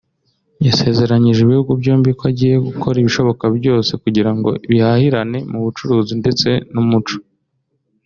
yasezeranyije 0.67 1.39
ibihugu 1.41 1.71
byombi 1.81 2.09
ko 2.19 2.23
agiye 2.31 2.55
gukora 2.67 2.95
ibishoboka 2.99 3.43
byose 3.57 3.91
kugira 4.03 4.31
ngo 4.37 4.49
bihahirane 4.69 5.39
mu 5.51 5.57
bucuruzi 5.65 6.13
ndetse 6.21 6.49
n’umuco 6.73 7.17